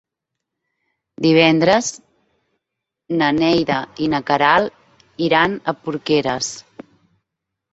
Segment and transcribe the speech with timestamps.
[1.25, 1.89] Divendres
[3.19, 3.77] na Neida
[4.07, 6.51] i na Queralt iran a Porqueres.